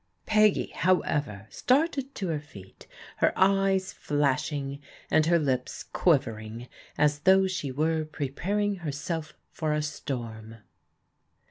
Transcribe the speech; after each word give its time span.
Peggy, 0.25 0.71
however, 0.73 1.45
started 1.51 2.15
to 2.15 2.29
her 2.29 2.39
feet, 2.39 2.87
her 3.17 3.31
eyes 3.37 3.93
flashing, 3.93 4.79
and 5.11 5.27
her 5.27 5.37
lips 5.37 5.83
quivering, 5.93 6.67
as 6.97 7.19
though 7.19 7.45
she 7.45 7.71
were 7.71 8.03
preparing 8.03 8.77
herself 8.77 9.35
for 9.51 9.73
a 9.73 9.83
storm. 9.83 10.55